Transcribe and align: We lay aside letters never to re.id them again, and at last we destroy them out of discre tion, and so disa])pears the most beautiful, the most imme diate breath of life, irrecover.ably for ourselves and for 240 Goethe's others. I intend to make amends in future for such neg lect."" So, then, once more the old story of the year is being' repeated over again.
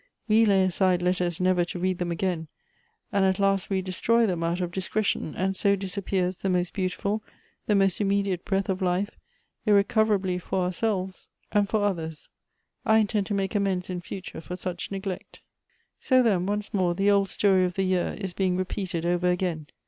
We 0.27 0.47
lay 0.47 0.63
aside 0.63 1.03
letters 1.03 1.39
never 1.39 1.63
to 1.65 1.77
re.id 1.77 1.99
them 1.99 2.09
again, 2.11 2.47
and 3.11 3.23
at 3.23 3.37
last 3.37 3.69
we 3.69 3.83
destroy 3.83 4.25
them 4.25 4.41
out 4.41 4.59
of 4.59 4.71
discre 4.71 5.05
tion, 5.05 5.35
and 5.35 5.55
so 5.55 5.77
disa])pears 5.77 6.41
the 6.41 6.49
most 6.49 6.73
beautiful, 6.73 7.21
the 7.67 7.75
most 7.75 7.99
imme 7.99 8.25
diate 8.25 8.43
breath 8.43 8.67
of 8.67 8.81
life, 8.81 9.11
irrecover.ably 9.67 10.39
for 10.39 10.63
ourselves 10.63 11.27
and 11.51 11.67
for 11.69 11.77
240 11.81 11.85
Goethe's 11.85 12.03
others. 12.03 12.29
I 12.83 12.97
intend 12.97 13.27
to 13.27 13.35
make 13.35 13.53
amends 13.53 13.91
in 13.91 14.01
future 14.01 14.41
for 14.41 14.55
such 14.55 14.89
neg 14.89 15.05
lect."" 15.05 15.41
So, 15.99 16.23
then, 16.23 16.47
once 16.47 16.73
more 16.73 16.95
the 16.95 17.11
old 17.11 17.29
story 17.29 17.63
of 17.63 17.75
the 17.75 17.83
year 17.83 18.15
is 18.17 18.33
being' 18.33 18.57
repeated 18.57 19.05
over 19.05 19.29
again. 19.29 19.67